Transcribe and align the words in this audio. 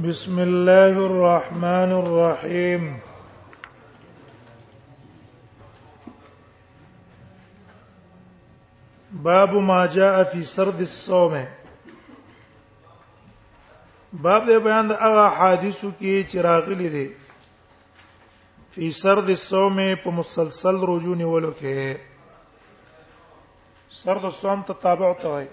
بسم 0.00 0.38
الله 0.38 0.92
الرحمن 0.96 1.90
الرحيم 1.92 2.82
باب 9.12 9.52
ما 9.54 9.86
جاء 9.86 10.22
في 10.24 10.44
سرد 10.44 10.78
الصوم 10.80 11.34
باب 14.12 14.46
دې 14.46 14.58
بیان 14.64 14.88
د 14.88 14.92
هغه 15.00 15.26
حادثو 15.36 15.90
کې 16.00 16.22
چې 16.30 16.38
راغلي 16.40 16.88
دي 16.88 17.08
په 18.74 18.90
سرد 18.92 19.28
الصوم 19.30 19.76
په 20.04 20.10
مسلسل 20.10 20.76
رجوع 20.76 21.16
نیولو 21.16 21.52
کې 21.52 21.96
سرد 23.90 24.24
الصوم 24.24 24.62
تتابع 24.72 25.12
ته 25.20 25.28
وي 25.28 25.46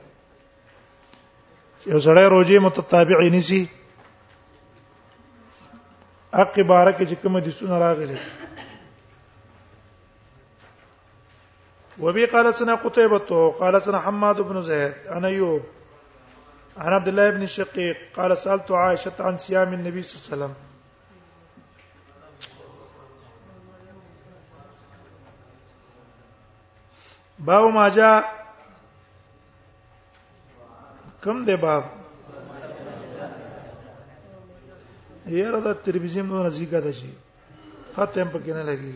چې 1.84 1.90
سړی 2.06 2.26
روزي 2.30 2.60
متتابع 2.60 3.20
نیسی 3.36 3.70
حق 6.38 6.60
بارک 6.68 7.02
چې 7.10 7.16
کوم 7.22 7.40
دي 7.44 7.52
سونه 7.52 7.78
راغلي 7.80 8.18
وبي 12.02 12.26
قال 12.34 12.54
سنا 12.56 12.76
قتيبة 12.86 13.50
قال 13.60 13.82
سنا 13.82 14.00
حماد 14.00 14.42
بن 14.50 14.62
زيد 14.62 14.94
عن 15.08 15.26
ايوب 15.26 15.62
عن 16.78 16.94
عبد 16.94 17.08
الله 17.08 17.30
بن 17.30 17.46
شقيق 17.46 17.98
قال 18.16 18.38
سالت 18.38 18.72
عائشة 18.72 19.12
عن 19.20 19.38
صيام 19.38 19.74
النبي 19.74 20.04
صلى 20.04 20.16
الله 20.16 20.46
عليه 20.46 20.54
وسلم 20.54 20.54
باب 27.40 27.74
ما 27.74 27.90
جاء 27.90 28.46
كم 31.24 31.46
دی 31.46 31.56
باب 31.56 31.99
یره 35.38 35.60
د 35.60 35.70
ترمذی 35.86 36.22
مو 36.28 36.38
نزدیکه 36.46 36.80
ده 36.86 36.92
شي 37.00 37.12
فاته 37.96 38.18
هم 38.22 38.30
پکې 38.36 38.52
نه 38.58 38.64
لګي 38.70 38.96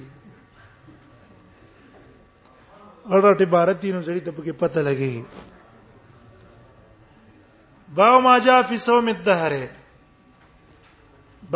اړه 3.15 3.31
ټی 3.41 3.45
بھارتی 3.55 3.89
نو 3.95 4.01
سړی 4.07 4.21
ته 4.25 4.31
پکې 4.37 4.53
پته 4.61 4.81
لګي 4.87 5.15
باو 7.99 8.21
ما 8.25 8.37
جاء 8.45 8.61
فی 8.69 8.77
صوم 8.85 9.07
الدهر 9.13 9.53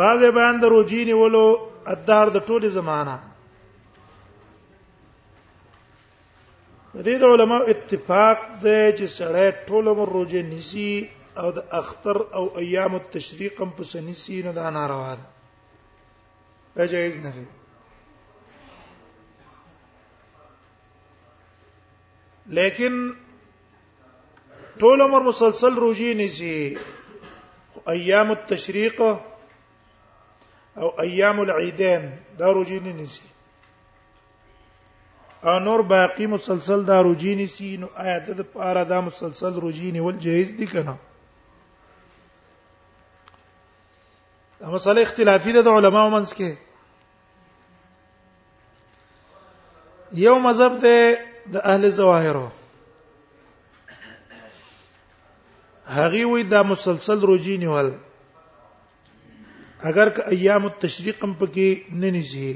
بعد 0.00 0.18
بیان 0.38 0.60
د 0.60 0.64
روجی 0.74 1.04
نیولو 1.04 1.46
الدهر 1.94 2.28
د 2.36 2.46
ټوله 2.46 2.68
زمانہ 2.78 3.16
د 6.94 6.96
دې 7.06 7.34
علماء 7.34 7.60
اتفاق 7.74 8.38
دی 8.64 8.80
چې 8.98 9.06
سړی 9.18 9.46
ټول 9.70 9.84
عمر 9.94 10.14
روزه 10.18 10.42
نیسي 10.52 10.90
او 11.42 11.48
د 11.56 11.58
اختر 11.80 12.16
او 12.38 12.44
ایام 12.62 12.94
التشریق 13.00 13.60
هم 13.62 13.70
په 13.76 13.82
سنسي 13.92 14.38
نه 14.46 14.52
دا 14.52 14.70
ناروا 14.76 15.14
ده 15.14 15.24
دا 16.76 16.86
جایز 16.92 17.16
نه 17.26 17.32
دی 17.36 17.44
لیکن 22.58 22.94
ټول 24.82 24.98
عمر 25.06 25.20
مسلسل 25.30 25.74
روزي 25.84 26.28
سي 26.38 26.54
ایام 27.94 28.30
التشریق 28.36 28.98
او 30.82 30.88
ایام 31.02 31.40
العیدین 31.40 32.02
دا 32.38 32.52
روزي 32.54 32.78
نه 32.80 32.90
انور 32.90 33.08
او 35.50 35.58
نور 35.64 35.80
باقی 35.92 36.26
مسلسل 36.38 36.84
دا 36.86 37.00
روزي 37.06 37.34
نیسي 37.34 37.76
نو 37.76 37.88
آیت 38.06 38.26
د 38.30 38.40
پاره 38.54 38.84
دا 38.84 39.00
مسلسل 39.10 39.54
روزي 39.66 39.90
نیول 39.96 40.18
جایز 40.28 40.50
دي 40.58 40.66
کنه 40.66 40.96
دا 44.60 44.68
مسله 44.70 45.02
اختلافي 45.02 45.52
ده 45.56 45.60
د 45.66 45.76
علماو 45.80 46.08
منځ 46.14 46.28
کې 46.38 46.50
یو 50.26 50.36
مذهب 50.46 50.72
ته 50.84 50.96
د 51.56 51.66
اهل 51.74 51.90
ظواهرو 51.98 52.48
هغه 55.98 56.22
وی 56.32 56.42
دا 56.54 56.60
مسلسل 56.72 57.18
روجی 57.32 57.54
نیول 57.64 57.90
اگر 59.90 60.08
که 60.14 60.22
ایام 60.38 60.64
التشریق 60.70 61.18
هم 61.24 61.32
پکې 61.42 61.68
نه 62.00 62.08
نيږي 62.22 62.52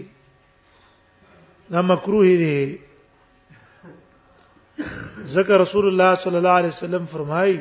دا 1.73 1.81
مکروه 1.91 2.31
دی 2.45 2.63
ذکر 5.33 5.57
رسول 5.63 5.85
الله 5.89 6.11
صلی 6.23 6.37
الله 6.39 6.55
علیه 6.61 6.71
وسلم 6.77 7.05
فرمای 7.11 7.55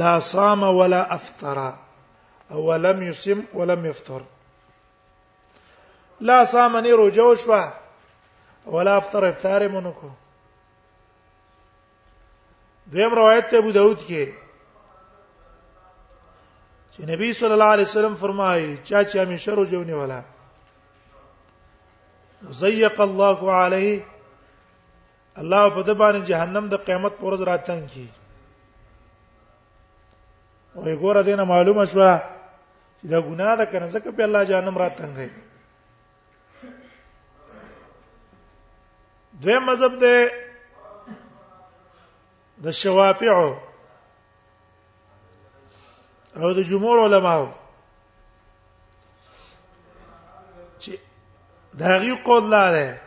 لا 0.00 0.12
صام 0.34 0.62
ولا 0.78 1.02
افطر 1.16 1.58
هو 2.52 2.74
لم 2.76 3.02
يسم 3.02 3.44
ولم 3.54 3.86
يفطر 3.86 4.22
لا 6.20 6.44
صام 6.44 6.76
نيرو 6.76 7.08
جوشوا 7.08 7.70
ولا 8.66 8.96
افطر 8.98 9.28
افطار 9.28 9.68
منكو 9.68 10.10
دیم 12.92 13.14
روایت 13.14 13.50
ته 13.50 13.58
ابو 13.58 13.70
داود 13.70 13.98
کې 14.06 14.24
چې 16.94 17.00
نبی 17.10 17.32
صلی 17.32 17.52
الله 17.52 17.64
علیه 17.74 17.84
وسلم 17.88 18.14
فرمایي 18.20 18.76
چا 18.84 19.02
چې 19.04 19.36
شرو 19.36 19.54
روزونی 19.56 19.92
ولا 19.92 20.22
زيق 22.50 23.00
الله 23.00 23.52
عليه 23.52 24.04
الله 25.38 25.68
په 25.70 25.82
د 26.12 26.24
جهنم 26.24 26.68
د 26.68 26.74
قیامت 26.76 27.12
پر 27.18 27.24
ورځ 27.34 27.40
راتنګ 27.40 27.86
کی 27.92 28.08
او 30.76 31.22
دینه 31.22 31.44
معلومه 31.44 31.84
شوه 31.84 32.20
چې 33.02 33.08
دا 33.10 33.18
ګناه 33.26 33.54
ده 33.58 33.66
کنه 33.72 33.86
ځکه 33.94 34.10
په 34.16 34.22
الله 34.26 34.44
جانم 34.44 34.76
را 34.82 34.88
تنګي 34.98 35.28
دوی 39.40 39.58
مذهب 39.68 39.94
ده 40.02 40.14
د 42.62 42.70
شوافیعو 42.80 43.48
او 46.40 46.48
د 46.52 46.58
جمهور 46.68 46.98
علماو 47.06 47.46
چې 50.82 50.92
دا 51.78 51.88
غي 52.00 52.12
قول 52.26 52.44
لاره 52.52 53.00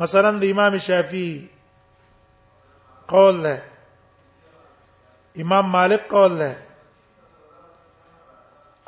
مثلا 0.00 0.30
د 0.40 0.44
امام 0.52 0.78
شافعي 0.78 1.48
قول 3.08 3.34
له 3.44 3.56
امام 5.42 5.66
مالک 5.74 6.02
قول 6.12 6.32
له 6.38 6.52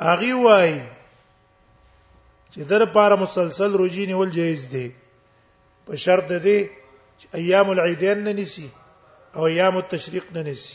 اغي 0.01 0.31
وای 0.33 0.73
چې 2.53 2.59
در 2.63 2.81
لپاره 2.85 3.15
مسلسل 3.15 3.71
روجي 3.73 4.05
نیول 4.05 4.29
جایز 4.29 4.67
دی 4.71 4.89
په 5.85 5.95
شرط 5.95 6.31
دی 6.43 6.67
چې 7.19 7.25
ایام 7.35 7.69
العیدین 7.69 8.17
نه 8.23 8.33
نسی 8.33 8.67
او 9.35 9.43
ایام 9.45 9.75
التشریق 9.77 10.25
نه 10.33 10.41
نسی 10.43 10.73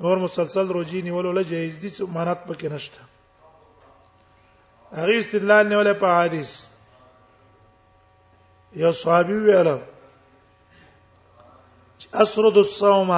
نور 0.00 0.16
مسلسل 0.18 0.66
روجي 0.68 1.02
نیول 1.02 1.26
ول 1.26 1.42
جایز 1.42 1.76
دي 1.78 1.90
چې 1.90 2.02
مانات 2.14 2.40
پکې 2.46 2.66
نشته 2.72 3.00
هغه 4.96 5.18
استدلال 5.18 5.68
نه 5.68 5.76
ولې 5.80 5.94
په 6.00 6.06
حدیث 6.20 6.52
یو 8.76 8.92
صحابي 8.92 9.34
ویل 9.38 9.68
اسرد 12.12 12.56
الصوم 12.58 13.10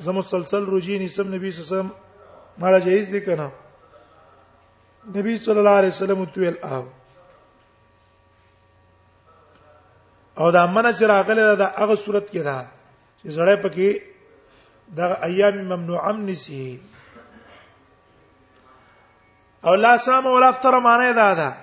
زمو 0.00 0.18
مسلسل 0.20 0.64
روجي 0.64 0.98
نسم 0.98 1.34
نبی 1.34 1.50
صلی 1.52 1.62
الله 1.62 1.78
علیه 1.78 1.90
وسلم 1.90 2.62
مالا 2.62 2.78
جایز 2.78 3.06
دي 3.10 3.20
کنه 3.20 3.52
نبی 5.14 5.36
صلی 5.38 5.58
الله 5.58 5.70
علیه 5.78 5.88
وسلم 5.90 6.24
تویل 6.24 6.56
او 6.66 6.86
او 10.42 10.50
دا 10.52 10.66
منه 10.66 10.92
چې 10.92 11.02
راغله 11.04 11.54
دا 11.56 11.66
هغه 11.76 11.94
صورت 11.96 12.26
کې 12.30 12.38
ده 12.48 12.58
چې 13.22 13.26
زړه 13.36 13.56
پکې 13.64 13.90
دا 14.96 15.06
ایام 15.26 15.54
ممنوع 15.58 16.08
امن 16.10 16.34
سي 16.34 16.80
او 19.64 19.74
لا 19.74 19.96
سام 19.96 20.26
ولا 20.26 20.48
افطر 20.48 20.78
معنی 20.80 21.12
دا 21.12 21.34
ده 21.34 21.54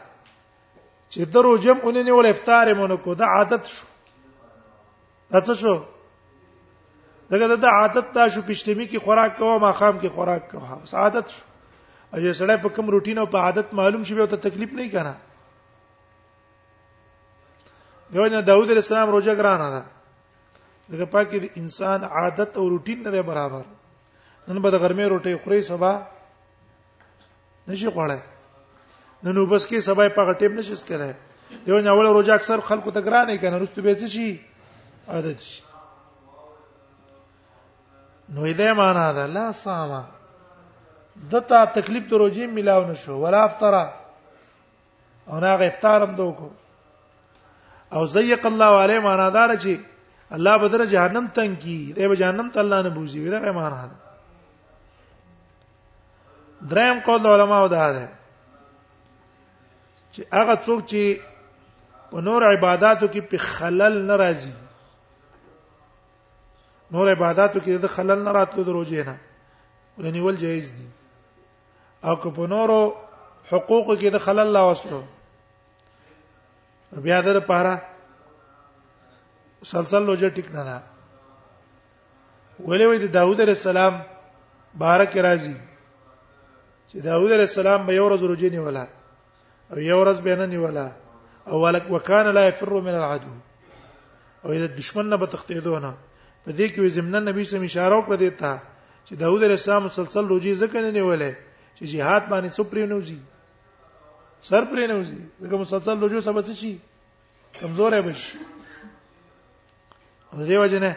چې 1.12 1.20
درو 1.34 1.58
جم 1.58 1.78
اونې 1.84 2.10
ول 2.12 2.26
افطار 2.26 2.74
مونږ 2.74 3.00
کو 3.04 3.14
دا 3.16 3.26
عادت 3.26 3.66
شو 3.66 3.86
دا 5.32 5.40
څه 5.42 5.54
شو 5.54 5.80
دغه 7.30 7.56
د 7.56 7.66
عادت 7.66 8.06
تا 8.14 8.28
شو 8.30 8.40
پښتمی 8.42 8.88
کې 8.92 9.04
خوراک 9.04 9.38
کوه 9.38 9.58
ما 9.58 9.72
خام 9.72 10.00
کې 10.00 10.08
خوراک 10.16 10.52
کوه 10.52 10.80
بس 10.84 10.94
عادت 10.96 11.30
شو 11.30 11.42
او 12.14 12.20
چې 12.22 12.32
سړی 12.40 12.58
په 12.64 12.70
کوم 12.78 12.88
روټین 12.94 13.18
او 13.20 13.26
په 13.36 13.40
عادت 13.46 13.74
معلوم 13.80 14.02
شي 14.10 14.16
به 14.18 14.26
ته 14.34 14.38
تکلیف 14.50 14.72
نه 14.80 14.86
کنا 14.94 15.14
دیو 18.14 18.26
نه 18.26 18.42
داوود 18.50 18.70
علیہ 18.70 18.84
السلام 18.86 19.10
روزه 19.16 19.36
ګرانه 19.36 19.70
ده 19.74 19.84
دغه 20.94 21.06
پاکي 21.16 21.50
انسان 21.64 22.04
عادت 22.22 22.58
او 22.62 22.68
روټین 22.76 23.00
نه 23.10 23.22
برابر 23.32 23.66
نن 24.48 24.62
به 24.68 24.72
د 24.72 24.76
غرمې 24.82 25.06
روټي 25.12 25.36
خوري 25.46 25.60
سبا 25.74 25.92
نشي 27.68 27.90
خوړای 27.92 28.20
نن 29.28 29.38
وبس 29.44 29.68
کې 29.68 29.80
سبا 29.92 30.10
په 30.22 30.30
غټیم 30.32 30.54
نشي 30.64 30.76
سکره 30.86 31.12
دیو 31.68 31.80
نه 31.84 31.90
اول 32.00 32.06
روزه 32.16 32.34
اکثر 32.40 32.60
خلکو 32.74 32.92
ته 32.98 33.02
ګرانه 33.10 33.42
کنا 33.42 33.58
رستو 33.66 33.82
به 33.90 33.98
څه 33.98 34.08
شي 34.08 34.40
عادت 35.18 35.40
شي 35.52 35.62
نو 38.30 38.54
دې 38.54 38.78
معنا 38.84 39.14
ده 39.18 39.26
لا 39.38 39.52
سامان 39.68 40.20
دته 41.16 41.66
تکلیف 41.80 42.10
ته 42.10 42.18
روجی 42.18 42.46
ملاو 42.48 42.90
نشو 42.92 43.14
ولا 43.26 43.44
افطرا 43.44 43.94
او 45.28 45.40
نه 45.40 45.58
غفطارم 45.58 46.16
دوکو 46.16 46.50
او 47.94 48.06
زیق 48.08 48.46
الله 48.46 48.82
علیه 48.84 49.00
معنا 49.00 49.30
دار 49.30 49.56
چې 49.56 49.76
الله 50.32 50.58
بدر 50.58 50.86
جهنم 50.86 51.28
تنگ 51.28 51.56
کی 51.60 51.94
دی 51.96 52.08
به 52.08 52.16
جهنم 52.18 52.50
ته 52.52 52.60
الله 52.60 52.82
نه 52.82 52.90
بوزي 52.90 53.20
وی 53.20 53.30
دا 53.30 53.40
معنا 53.52 53.88
ده 53.88 53.96
دریم 56.70 57.00
قول 57.00 57.26
علماء 57.28 57.62
او 57.62 57.68
دا 57.68 57.92
ده 57.92 58.10
چې 60.16 60.22
هغه 60.34 60.56
څوک 60.56 60.82
چې 60.88 61.20
په 62.12 62.22
نور 62.22 62.44
عبادتو 62.44 63.08
کې 63.08 63.18
په 63.22 63.38
خلل 63.38 64.02
ناراضي 64.08 64.52
نور 66.92 67.10
عبادتو 67.12 67.60
کې 67.60 67.70
د 67.82 67.88
خلل 67.88 68.20
نه 68.24 68.32
راتلو 68.32 68.64
دروځي 68.64 69.04
نه 69.06 69.18
ولني 69.98 70.20
ول 70.22 70.36
جایز 70.38 70.72
دي 70.72 70.88
او 72.08 72.16
که 72.16 72.30
په 72.38 72.44
نورو 72.54 72.80
حقوقو 73.52 73.94
کې 74.00 74.08
د 74.12 74.18
خلل 74.26 74.48
لا 74.56 74.64
وستو 74.72 75.02
بیا 77.04 77.20
در 77.28 77.40
پاره 77.52 77.76
سلسل 79.72 80.02
لوجه 80.08 80.30
ټیک 80.40 80.50
نه 80.56 80.64
نه 80.70 80.76
ولې 82.68 82.86
وې 82.88 82.98
د 83.04 83.08
داوود 83.20 83.40
علیه 83.42 83.56
السلام 83.60 83.96
بارک 84.84 85.18
راضي 85.28 85.56
چې 86.88 86.96
داوود 87.10 87.32
علیه 87.38 87.48
السلام 87.52 87.86
به 87.88 87.94
یو 88.00 88.10
ورځ 88.10 88.22
روجه 88.32 88.50
نیولا 88.58 88.86
او 89.72 89.78
یو 89.92 90.02
ورځ 90.04 90.20
به 90.28 90.36
نه 90.42 90.46
نیولا 90.56 90.88
او 91.48 91.62
ولک 91.64 91.92
وکانه 91.94 92.32
لا 92.38 92.44
يفر 92.48 92.70
من 92.88 92.96
العدو 92.98 93.32
او 94.44 94.54
د 94.66 94.68
دشمن 94.80 95.10
نه 95.14 95.18
به 95.22 95.26
تختیدونه 95.36 95.94
په 96.46 96.52
دې 96.52 96.68
کې 96.76 96.82
زمنا 97.00 97.20
نبی 97.32 97.44
سم 97.52 97.64
اشاره 97.70 97.96
وکړه 98.06 98.18
دیتا 98.24 98.54
چې 99.08 99.14
داوود 99.24 99.42
علیه 99.44 99.56
السلام 99.60 99.84
مسلسل 99.84 100.24
روجه 100.26 100.56
ځکه 100.56 100.76
نه 100.86 100.92
نیولې 101.00 101.34
چې 101.78 101.84
jihad 101.92 102.24
باندې 102.32 102.50
سپری 102.58 102.84
نه 102.90 102.96
وځي 103.00 103.20
سر 104.50 104.64
پرې 104.72 104.84
نه 104.92 104.96
وځي 105.00 105.18
کوم 105.52 105.60
مسلسل 105.66 105.96
لوجو 106.02 106.22
سبا 106.28 106.42
څه 106.48 106.54
شي 106.62 106.72
کمزورې 107.60 108.00
بشي 108.08 108.36
دیو 110.50 110.64
جنه 110.74 110.92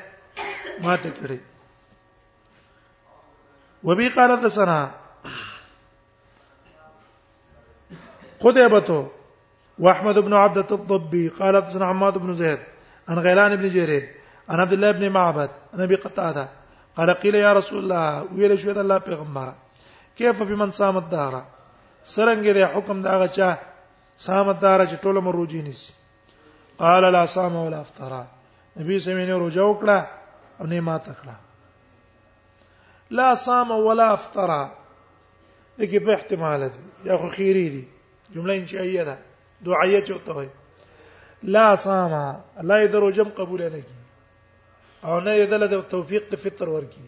ماته 0.84 1.10
کړی 1.18 1.38
وبي 3.88 4.06
قالت 4.16 4.42
سنا 4.52 4.80
قتيبة 8.42 8.88
واحمد 9.84 10.16
بن 10.18 10.32
عبدة 10.32 10.68
الضبي 10.74 11.28
قالت 11.40 11.64
سنا 11.72 11.86
عماد 11.92 12.14
بن 12.24 12.30
زيد 12.34 12.60
عن 13.08 13.18
غيلان 13.26 13.52
بن 13.56 13.66
جرير 13.68 14.04
عن 14.48 14.58
عبد 14.60 14.72
الله 14.72 14.90
بن 14.90 15.08
معبد 15.18 15.50
عن 15.74 15.80
ابي 15.80 15.94
قتاده 16.04 16.48
قال 16.96 17.10
قيل 17.22 17.34
يا 17.34 17.52
رسول 17.52 17.78
الله 17.84 18.24
ويل 18.34 18.58
شويه 18.58 18.80
الله 18.80 18.98
پیغمبره 18.98 19.56
کیف 20.18 20.40
بمن 20.48 20.70
صامت 20.76 21.10
دارا 21.10 21.40
سرنګ 22.14 22.44
دې 22.56 22.64
حکم 22.74 23.00
داغه 23.06 23.26
چا 23.38 23.48
صامت 24.26 24.58
دارا 24.60 24.84
چې 24.90 24.96
ټول 25.04 25.16
مروجی 25.26 25.60
نسی 25.62 25.92
قال 26.82 27.04
لا 27.12 27.24
صام 27.32 27.56
ولا 27.56 27.80
افطر 27.86 28.14
نبی 28.80 28.98
سمې 28.98 29.26
نه 29.30 29.34
روزه 29.42 29.62
وکړه 29.62 29.98
او 30.60 30.66
نه 30.72 30.80
ماته 30.86 31.12
کړه 31.14 31.36
لا 33.20 33.26
صام 33.44 33.70
ولا 33.88 34.06
افطر 34.14 34.54
دغه 35.78 36.00
په 36.06 36.12
احتمال 36.18 36.64
دي 36.68 36.80
یا 37.10 37.16
خو 37.24 37.28
خيري 37.36 37.66
دي 37.74 37.82
جمله 38.34 38.52
انشائيه 38.60 39.04
ده 39.10 39.18
دعایه 39.60 40.00
چوتوي 40.12 40.48
لا 41.56 41.66
صام 41.84 42.16
الله 42.60 42.80
یې 42.86 42.90
دروجم 42.96 43.28
قبول 43.42 43.62
نه 43.76 43.80
کی 43.90 43.96
او 45.04 45.20
نه 45.20 45.30
یې 45.30 45.50
دله 45.54 45.82
توفیق 45.94 46.28
ته 46.34 46.44
فطر 46.48 46.68
ورکی 46.78 47.04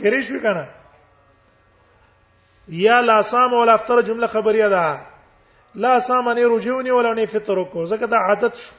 خیرش 0.00 0.28
وکنه 0.32 0.66
یا 2.68 3.00
لا 3.00 3.22
سام 3.22 3.52
ولا 3.52 3.74
افطر 3.74 4.02
جمله 4.02 4.26
خبریه 4.26 4.68
ده 4.68 5.00
لا 5.74 6.00
سام 6.00 6.28
نه 6.28 6.56
رجونی 6.56 6.90
ولا 6.90 7.14
نه 7.14 7.26
فطر 7.26 7.64
کو 7.64 7.84
زکه 7.86 8.06
دا 8.06 8.16
عادت 8.16 8.56
شو 8.56 8.72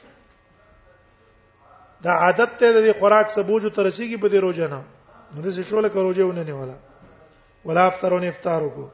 دا 2.02 2.10
عادت 2.10 2.56
ته 2.58 2.72
د 2.92 2.98
خوراک 2.98 3.30
سبوجو 3.30 3.70
ترسیږي 3.70 4.20
په 4.20 4.28
دې 4.28 4.34
روزنه 4.34 4.82
نو 5.36 5.50
څه 5.52 5.60
شو 5.62 5.80
لکه 5.80 5.94
روزونه 6.00 6.42
نه 6.44 6.52
ولا 6.54 6.74
ولا 7.64 7.86
افطر 7.86 8.18
نه 8.18 8.26
افطار 8.28 8.68
کو 8.68 8.88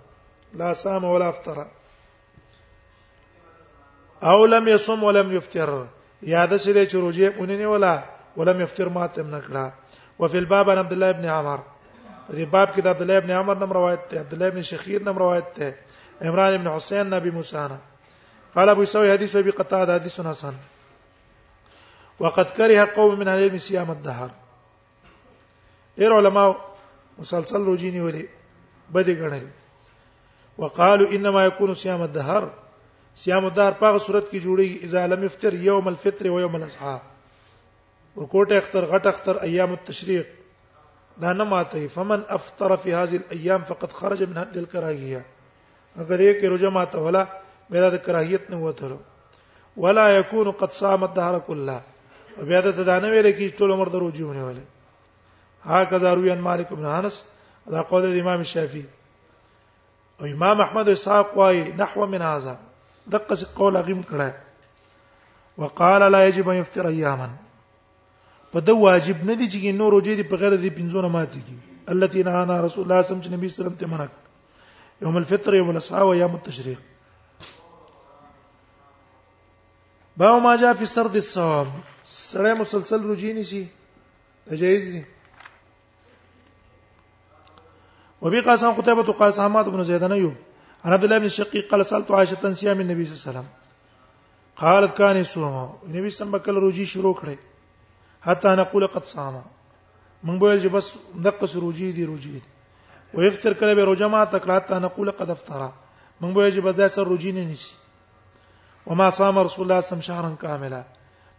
لا 0.55 0.75
سام 0.75 1.05
ولا 1.05 1.29
افطر 1.29 1.67
او 4.23 4.47
لم 4.47 4.69
يصم 4.69 5.03
ولم 5.05 5.33
يفطر 5.37 5.85
یاد 6.23 6.57
سره 6.57 6.87
چې 6.89 6.95
روزه 6.95 7.33
اونې 7.39 7.57
نه 7.61 7.67
ولا 7.67 8.03
ولم 8.37 8.61
يفطر 8.61 8.89
ماته 8.89 9.23
نه 9.23 9.41
کړه 9.43 9.73
وفي 10.19 10.39
الباب 10.39 10.71
عن 10.71 10.79
عبد 10.79 10.93
الله 10.93 11.13
بن 11.13 11.25
عمر 11.25 11.59
دې 12.31 12.45
باب 12.51 12.75
کې 12.75 12.83
د 12.83 12.87
عبد 12.89 13.03
الله 13.03 13.17
ابن 13.17 13.31
عمر 13.31 13.55
نم 13.57 13.73
روایت 13.73 14.01
ده 14.11 14.21
عبد 14.21 14.33
الله 14.35 14.47
ابن 14.47 14.63
شخير 14.63 15.03
نم 15.03 15.19
روایت 15.19 15.47
ده 15.59 15.75
عمران 16.23 16.53
ابن 16.55 16.69
حسين 16.75 17.07
نبي 17.11 17.31
موسى 17.31 17.69
نه 17.71 17.79
قال 18.55 18.69
ابو 18.69 18.85
سوي 18.85 19.13
حديث 19.13 19.37
ابي 19.37 19.51
قتاده 19.51 19.95
حديث 19.95 20.21
حسن 20.21 20.55
وقد 22.21 22.47
كره 22.51 22.85
قوم 22.85 23.19
من 23.19 23.29
اهل 23.29 23.39
العلم 23.39 23.59
صيام 23.59 23.91
الدهر 23.91 24.31
ډېر 25.99 26.13
علما 26.13 26.55
مسلسل 27.19 27.63
روجيني 27.63 28.01
ولي 28.01 28.29
بده 28.91 29.15
ګڼل 29.15 29.45
وقالوا 30.59 31.09
انما 31.11 31.45
يكون 31.45 31.75
صيام 31.75 32.03
الدهر 32.03 32.53
صيام 33.15 33.47
الدهر 33.47 33.73
په 33.73 33.99
صورت 33.99 34.31
کې 34.33 34.43
جوړي 34.45 34.85
اذا 34.85 35.07
لم 35.07 35.25
يفطر 35.25 35.55
يوم 35.55 35.89
الفطر 35.89 36.31
ويوم 36.31 36.57
الاضحى 36.57 36.99
ورکوټه 38.17 38.53
اختر 38.53 38.85
غټ 38.91 39.07
اختر 39.13 39.43
ايام 39.43 39.73
التشريق 39.73 40.27
دا 41.21 41.33
نه 41.33 41.45
ماته 41.45 41.89
فمن 41.89 42.23
افطر 42.29 42.77
في 42.77 42.95
هذه 42.95 43.17
الايام 43.17 43.63
فقد 43.63 43.93
خرج 43.93 44.23
من 44.23 44.39
حد 44.39 44.57
الكراهيه 44.57 45.25
اگر 45.97 46.21
یې 46.21 46.41
کې 46.41 46.45
روزه 46.45 46.71
ماته 46.79 46.99
ولا 47.07 47.25
بیا 47.71 47.89
د 47.95 48.03
کراهیت 48.07 48.51
نه 48.51 48.57
وته 48.57 48.99
ولا 49.85 50.07
يكون 50.17 50.51
قد 50.51 50.71
صام 50.79 51.05
الدهر 51.09 51.39
كله 51.47 51.81
بیا 52.51 52.61
د 52.67 52.73
تدانه 52.81 53.11
ویل 53.15 53.31
کی 53.39 53.49
ټول 53.49 53.73
عمر 53.79 53.89
دروځي 53.89 54.23
ونه 54.23 54.49
ولا 54.49 54.65
ها 55.65 55.85
کذا 55.95 56.15
روي 56.21 56.33
ان 56.35 56.39
مالک 56.49 56.73
بن 56.73 56.85
انس 56.99 57.17
دا 57.77 57.83
قول 57.93 58.07
د 58.13 58.21
امام 58.25 58.43
شافعی 58.53 58.85
او 60.21 60.27
امام 60.35 60.61
احمد 60.67 60.89
اسحاق 60.97 61.33
وای 61.39 61.65
نحو 61.81 62.07
من 62.17 62.23
هذا 62.33 62.57
دقه 63.17 63.41
قول 63.63 63.77
غیم 63.89 64.03
کړه 64.03 64.33
وقال 65.65 66.11
لا 66.13 66.25
يجب 66.29 66.51
ان 66.55 66.63
يفطر 66.63 66.89
اياما 66.93 67.31
په 68.53 68.61
د 68.67 68.71
واجب 68.85 69.19
نه 69.29 69.35
دي 69.41 69.47
چې 69.53 69.73
نور 69.81 69.91
روزي 69.97 70.15
دي 70.19 70.25
په 70.31 70.37
غیر 70.43 70.55
دي 70.63 70.71
پنځونه 70.79 71.09
مات 71.17 71.33
کی 71.47 71.57
التي 71.95 72.23
نهانا 72.29 72.55
رسول 72.67 72.85
الله 72.85 73.03
صلی 73.03 73.15
الله 73.15 73.27
علیه 73.27 73.37
نبی 73.37 73.49
سلام 73.59 73.75
ته 73.81 73.87
منک 73.95 74.11
یوم 75.03 75.17
الفطر 75.17 75.55
یوم 75.55 75.69
الاصحاء 75.75 76.05
و 76.09 76.15
یوم 76.21 76.35
التشریق 76.39 76.81
باو 80.23 80.39
ما 80.47 80.55
جاء 80.63 80.73
فی 80.79 80.87
سرد 80.93 81.17
الصوم 81.23 81.69
سره 82.15 82.55
مسلسل 82.63 83.07
نه 83.11 83.43
شي 83.43 83.63
اجایز 84.57 84.85
دي 84.95 85.03
وبي 88.23 88.41
قاسم 88.41 88.71
قتيبة 88.73 89.13
قاسم 89.13 89.37
سامات 89.37 89.69
بن 89.69 89.85
زيد 89.85 90.03
ايوب 90.13 90.35
عن 90.85 90.93
عبد 90.93 91.05
الله 91.05 91.19
بن 91.19 91.25
الشقيق 91.33 91.69
قال 91.71 91.87
سالت 91.87 92.11
عائشة 92.11 92.71
عن 92.71 92.81
النبي 92.81 93.07
صلى 93.07 93.15
الله 93.15 93.23
عليه 93.27 93.29
وسلم 93.31 93.49
قالت 94.57 94.97
كان 94.99 95.17
يصوم 95.17 95.79
النبي 95.85 96.11
صلى 96.11 96.27
الله 96.27 96.33
عليه 96.41 96.47
وسلم 96.53 96.65
روجي 96.65 96.85
شروع 96.87 97.15
کړی 97.15 97.35
حتى 98.27 98.49
نقول 98.49 98.87
قد 98.87 99.05
صام 99.05 99.43
من 100.25 100.39
بويل 100.39 100.61
چې 100.63 100.69
بس 100.69 100.87
دقه 101.27 101.55
روجي 101.61 101.93
دي 101.93 102.05
روجي 102.05 102.31
دي 102.31 102.43
و 103.15 103.31
كلا 103.43 103.53
کله 103.55 103.75
به 103.75 103.85
روزه 103.85 104.07
ما 104.09 104.25
تکړه 104.25 104.51
حتى 104.51 104.75
نقول 104.75 105.11
قد 105.11 105.31
افطر 105.31 105.69
من 106.21 106.33
بويل 106.35 106.55
چې 106.61 106.65
بس 106.65 106.75
دا 106.77 106.87
روجي 107.03 107.07
روجی 107.07 107.33
نه 107.33 107.57
وما 108.87 109.11
صام 109.11 109.39
رسول 109.39 109.39
الله 109.39 109.51
صلى 109.51 109.63
الله 109.63 109.77
عليه 109.79 109.87
وسلم 109.87 110.01
شهرا 110.01 110.35
كاملا 110.43 110.83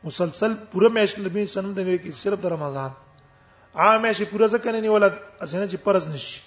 مسلسل 0.04 0.54
پورا 0.72 0.88
میاشت 0.90 1.20
نبی 1.20 1.46
سنم 1.46 1.74
د 1.74 1.80
کې 2.02 2.12
صرف 2.24 2.40
د 2.44 2.46
رمضان 2.56 2.90
عام 3.76 4.02
میاشت 4.02 4.24
پورا 4.32 4.46
ځکه 4.48 4.66
نه 4.68 4.82
نیول 4.82 5.04
اسنه 5.42 5.68
چې 5.70 5.76
پرز 5.86 6.08
نشي 6.08 6.42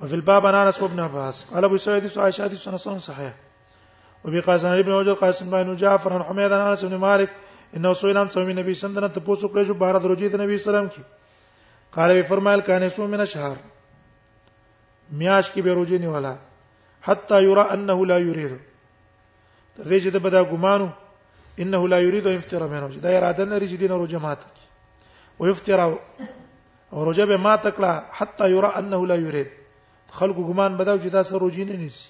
وفي 0.00 0.14
الباب 0.14 0.46
انا 0.46 0.64
نسو 0.68 0.84
ابن 0.84 1.00
عباس 1.00 1.44
قال 1.52 1.64
ابو 1.64 1.76
سعيد 1.78 2.18
عائشه 2.18 2.44
حديث 2.44 2.58
سنه 2.68 2.98
صحيح 3.10 3.30
وبقاسم 4.24 4.66
ابن 4.66 4.92
وجر 4.92 5.14
قاسم 5.14 5.50
بن 5.50 5.74
جعفر 5.82 6.12
عن 6.14 6.22
حميد 6.22 6.52
عن 6.52 6.60
انس 6.68 6.84
بن 6.84 6.96
مالك 6.96 7.30
انه 7.76 7.92
سویلان 7.94 8.28
سومی 8.28 8.54
نبی 8.54 8.74
سندنه 8.74 9.08
ته 9.08 9.20
پوسو 9.26 9.48
کړی 9.48 9.64
شو 9.66 9.74
بار 9.82 9.94
دروجی 10.04 10.28
د 10.28 10.36
نبی 10.42 10.58
سلام 10.64 10.88
کی 10.94 11.02
قال 11.96 12.10
وی 12.10 12.22
فرمایل 12.28 12.60
کانه 12.68 12.88
سو 12.96 13.06
من 13.12 13.24
شهر 13.32 13.56
میاش 15.20 15.50
کی 15.50 15.62
به 15.62 15.72
روجی 15.74 15.98
نیولا 15.98 16.34
حتا 17.04 17.40
یرا 17.40 17.64
انه 17.76 18.06
لا 18.12 18.18
یرید 18.26 18.56
ته 19.76 19.82
دې 19.84 20.02
چې 20.02 20.08
بدا 20.26 20.42
ګمانو 20.54 20.88
انه 21.64 21.88
لا 21.94 22.00
یرید 22.08 22.26
افطر 22.34 22.66
منه 22.74 22.88
دا 23.06 23.16
اراده 23.18 23.44
نه 23.44 23.58
لري 23.58 23.68
چې 23.68 23.78
دین 23.78 23.90
روجه 23.90 24.18
مات 24.18 24.38
او 25.38 25.46
افطر 25.54 25.80
او 25.86 27.04
روجه 27.04 27.26
به 27.32 27.36
مات 27.48 27.66
کړه 27.72 28.20
حتا 28.20 28.48
یرا 28.56 28.76
انه 28.82 29.06
لا 29.14 29.22
یرید 29.26 29.50
خلق 30.20 30.36
ګمان 30.52 30.76
بداو 30.82 30.98
چې 30.98 31.12
دا 31.18 31.22
سر 31.32 31.38
روجی 31.46 31.64
نه 31.64 31.76
نیسی 31.76 32.08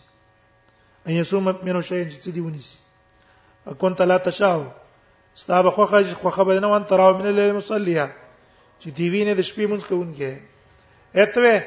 ان 1.06 1.12
یصوم 1.14 1.44
منه 1.56 1.80
شیء 1.80 2.04
چې 2.08 2.32
دې 2.36 2.38
ونیسی 2.38 2.78
اكون 3.74 4.08
لا 4.12 4.16
تشاو 4.28 4.64
ستا 5.34 5.62
به 5.62 5.70
خوخه 5.70 6.14
خوخه 6.14 6.44
بدنه 6.44 6.66
وان 6.66 6.84
تراو 6.84 7.16
من 7.18 7.26
لیل 7.26 7.52
مصلیه 7.52 8.10
چې 8.80 8.88
دی 8.96 9.10
وینه 9.10 9.34
د 9.34 9.40
شپې 9.42 9.64
مونږ 9.70 9.82
کوونکې 9.88 10.34
اته 11.14 11.64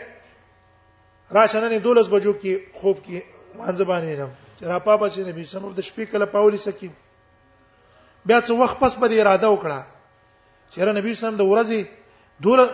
راشه 1.31 1.59
نن 1.61 1.77
دولس 1.83 2.07
بجو 2.09 2.33
کې 2.41 2.53
خوب 2.73 2.97
کې 3.05 3.23
مانځبانې 3.57 4.19
نم 4.19 4.29
چې 4.59 4.63
را 4.65 4.79
پا 4.79 4.97
بچې 4.97 5.23
نبی 5.27 5.43
سم 5.45 5.73
د 5.73 5.79
شپې 5.81 6.03
کله 6.11 6.25
پاولي 6.25 6.57
سکی 6.57 6.89
بیا 8.25 8.41
څو 8.41 8.51
وخت 8.63 8.79
پس 8.79 8.95
به 8.95 9.19
اراده 9.21 9.47
وکړه 9.47 9.81
چې 10.73 10.77
را 10.79 10.91
نبی 10.99 11.13
سم 11.15 11.35
د 11.35 11.41
ورځې 11.51 11.81
دوله 12.43 12.67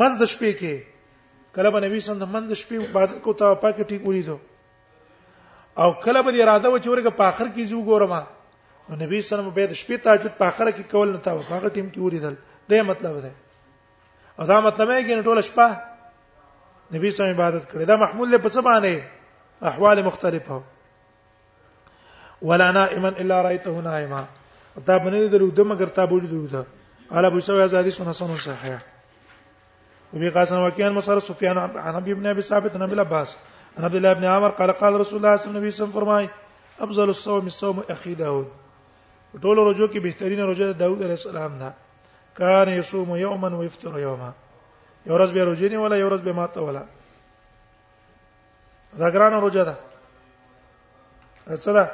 منځ 0.00 0.14
د 0.22 0.24
شپې 0.32 0.50
کې 0.60 0.74
کله 1.56 1.70
به 1.70 1.80
نبی 1.80 2.00
سم 2.00 2.18
د 2.18 2.24
منځ 2.34 2.44
د 2.50 2.54
شپې 2.62 2.88
عبادت 2.90 3.20
کو 3.22 3.32
ته 3.32 3.54
پاکه 3.54 3.84
ټیک 3.84 4.06
ولیدو 4.06 4.38
او 5.76 5.92
کله 5.92 6.22
به 6.22 6.42
اراده 6.42 6.68
و 6.70 6.78
چې 6.78 6.88
ورګه 6.88 7.10
په 7.10 7.24
اخر 7.30 7.46
کې 7.56 7.62
زه 7.64 7.74
وګورم 7.76 8.26
نو 8.88 8.94
نبی 8.96 9.06
صلی 9.06 9.16
الله 9.16 9.26
علیه 9.26 9.26
وسلم 9.26 9.50
به 9.54 9.66
د 9.66 9.74
شپې 9.80 9.96
تهجد 10.04 10.32
په 10.38 10.44
اخره 10.52 10.70
کې 10.72 10.82
کول 10.90 11.08
نه 11.12 11.18
تاسو 11.26 11.54
هغه 11.54 11.68
ټیم 11.68 11.86
کې 11.92 11.98
وریدل 12.00 12.34
دا 12.70 12.76
یې 12.76 12.82
مطلب 12.88 13.14
دی 13.22 13.30
او 14.38 14.44
دا 14.50 14.56
مطلب 14.66 14.88
یې 14.90 15.02
کې 15.06 15.24
ټوله 15.30 15.40
شپه 15.46 15.68
نبی 16.94 17.08
صلی 17.10 17.14
الله 17.14 17.14
علیه 17.14 17.14
وسلم 17.16 17.36
عبادت 17.38 17.64
کړی 17.70 17.84
دا 17.90 17.96
محمول 18.02 18.28
له 18.34 18.38
پس 18.44 18.56
باندې 18.66 18.94
احوال 19.70 19.96
مختلفه 20.08 20.56
ولا 22.50 22.68
نائما 22.78 23.08
الا 23.24 23.36
رايته 23.46 23.70
نائما 23.86 24.22
دا 24.90 24.96
باندې 24.98 25.32
درو 25.34 25.48
د 25.60 25.62
مگر 25.70 25.86
تا 25.96 26.02
بولی 26.12 26.26
درو 26.34 26.46
دا 26.52 26.62
الا 27.12 27.26
ابو 27.28 27.40
سوي 27.46 27.62
ازادي 27.64 27.90
سن 27.96 28.08
حسن 28.10 28.30
صحيح 28.44 28.78
ابي 30.14 30.28
قاسم 30.28 30.56
وكيان 30.66 30.92
مسار 30.92 31.18
سفيان 31.30 31.56
عن 31.58 31.94
ابي 32.02 32.10
ابن 32.12 32.26
ابي 32.34 32.42
ثابت 32.50 32.72
عن 32.76 32.82
ابي 32.86 32.92
العباس 32.98 33.30
عن 33.78 33.82
عبد 33.84 33.94
الله 34.00 34.12
بن 34.12 34.24
عمر 34.24 34.50
قال 34.50 34.70
قال 34.72 35.00
رسول 35.00 35.16
الله 35.18 35.36
صلى 35.36 35.46
الله 35.48 35.58
عليه 35.60 35.68
وسلم 35.74 35.90
فرمى 35.98 36.28
افضل 36.80 37.08
الصوم 37.08 37.46
الصوم 37.46 37.82
اخي 37.90 38.14
داود 38.14 38.46
ټول 39.42 39.56
روزو 39.58 39.86
کې 39.88 40.00
بهترین 40.00 40.40
روزه 40.40 40.72
د 40.72 40.78
داوود 40.82 41.02
علیه 41.02 41.18
السلام 41.22 41.52
ده 41.58 41.68
کان 42.40 42.68
یصوم 42.78 43.16
یوما 43.16 43.48
و 43.58 43.64
یفطر 43.64 43.92
یوما 44.00 44.30
یو 45.06 45.12
ورځ 45.18 45.30
به 45.34 45.44
روزه 45.50 45.68
نه 45.72 45.78
ولا 45.82 45.96
یو 45.96 46.08
ورځ 46.10 46.22
به 46.26 46.32
ماته 46.32 46.60
ولا 46.60 46.82
دا 48.98 49.10
ګران 49.14 49.32
روزه 49.44 49.64
ده 49.68 49.74
څه 51.62 51.72
ده 51.76 51.84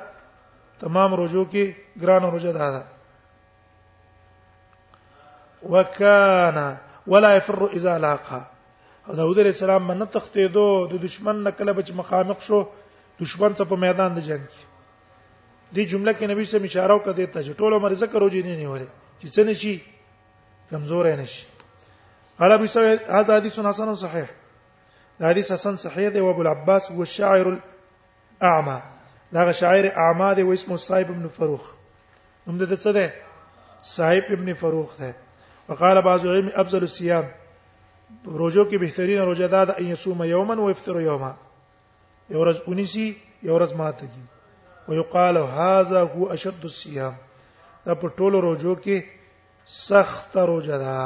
تمام 0.84 1.14
روزو 1.20 1.44
کې 1.52 1.64
ګران 2.02 2.22
روزه 2.36 2.52
ده 2.52 2.68
ده 2.74 2.82
وکانا 5.72 6.66
ولا 7.06 7.34
يفر 7.36 7.60
اذا 7.76 7.96
لاقها 8.06 8.42
داوود 9.08 9.38
علیہ 9.38 9.54
السلام 9.56 9.86
باندې 9.86 10.04
تختیدو 10.18 10.68
د 10.90 10.94
دشمن 11.06 11.44
نکله 11.46 11.72
بچ 11.78 11.90
مخامخ 12.02 12.40
شو 12.42 12.64
دشمن 13.22 13.54
څخه 13.54 13.64
په 13.74 13.84
میدان 13.86 14.14
د 14.14 14.18
جنگ 14.28 14.46
کې 14.46 14.71
دې 15.74 15.84
جمله 15.90 16.12
کې 16.18 16.26
نبی 16.30 16.44
سم 16.52 16.62
اشاره 16.68 16.94
وکړه 16.96 17.26
ته 17.32 17.40
چې 17.46 17.52
ټول 17.58 17.72
عمر 17.80 17.92
ذکر 18.04 18.20
وجې 18.26 18.42
نه 18.48 18.54
نیولې 18.62 18.88
چې 19.20 19.26
څه 19.34 19.42
نشي 19.48 19.74
کمزور 20.70 21.04
نه 21.20 21.26
شي 21.26 21.42
قال 22.38 22.52
ابو 22.52 22.66
سعيد 22.66 22.98
هذا 23.16 23.32
حديث 23.38 23.56
حسن 23.64 23.94
صحيح 24.04 24.28
دا 25.20 25.26
حدیث 25.30 25.52
حسن 25.52 25.76
صحيح 25.84 26.08
دی 26.14 26.18
او 26.20 26.30
ابو 26.30 26.40
العباس 26.44 26.90
هو 26.90 27.00
الشاعر 27.08 27.46
الاعمى 27.52 28.78
دا 29.34 29.52
شاعر 29.52 29.84
اعمى 30.04 30.30
دی 30.36 30.42
او 30.42 30.52
اسمه 30.52 30.76
صاحب 30.86 31.08
ابن 31.16 31.28
فروخ 31.36 31.64
نوم 32.46 32.58
د 32.64 32.74
څه 32.74 32.88
ده 32.88 33.12
صاحب 33.96 34.24
ابن 34.38 34.54
فروخ 34.64 34.98
ده 35.00 35.14
وقال 35.68 36.02
بعض 36.02 36.26
علم 36.34 36.52
افضل 36.64 36.82
الصيام 36.82 37.24
روزو 38.26 38.70
کې 38.70 38.74
بهترین 38.84 39.22
روزه 39.22 39.46
ده 39.46 39.78
ان 39.78 39.86
يصوم 39.96 40.22
يوما 40.34 40.60
ويفطر 40.60 41.00
يوما 41.00 41.34
یو 42.30 42.38
ورځ 42.52 42.56
اونیسی 42.68 43.08
یو 43.42 43.56
ورځ 43.58 43.72
ماته 43.72 44.06
کی 44.06 44.22
ويقال 44.88 45.38
هذا 45.38 46.02
هو 46.02 46.26
اشد 46.32 46.62
الصيام 46.64 47.14
دا 47.86 47.94
په 48.00 48.06
ټولو 48.18 48.36
روزو 48.46 48.74
کې 48.84 48.96
سخت 49.88 50.32
روزه 50.50 50.76
ده 50.84 50.96